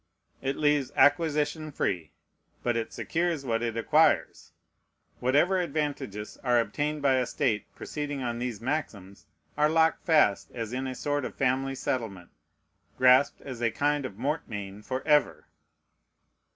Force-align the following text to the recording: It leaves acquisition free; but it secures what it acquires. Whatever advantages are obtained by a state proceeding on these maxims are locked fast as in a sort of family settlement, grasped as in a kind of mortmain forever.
It 0.41 0.55
leaves 0.57 0.91
acquisition 0.95 1.71
free; 1.71 2.09
but 2.63 2.75
it 2.75 2.91
secures 2.91 3.45
what 3.45 3.61
it 3.61 3.77
acquires. 3.77 4.51
Whatever 5.19 5.59
advantages 5.59 6.39
are 6.43 6.59
obtained 6.59 7.03
by 7.03 7.17
a 7.17 7.27
state 7.27 7.67
proceeding 7.75 8.23
on 8.23 8.39
these 8.39 8.59
maxims 8.59 9.27
are 9.55 9.69
locked 9.69 10.03
fast 10.03 10.49
as 10.55 10.73
in 10.73 10.87
a 10.87 10.95
sort 10.95 11.23
of 11.23 11.35
family 11.35 11.75
settlement, 11.75 12.31
grasped 12.97 13.41
as 13.41 13.61
in 13.61 13.67
a 13.67 13.71
kind 13.71 14.03
of 14.07 14.17
mortmain 14.17 14.81
forever. 14.83 15.45